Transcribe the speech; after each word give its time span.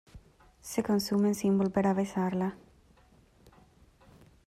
se 0.61 0.81
consumen 0.81 1.35
sin 1.35 1.59
volver 1.59 1.85
a 1.85 1.93
besarla. 1.93 2.55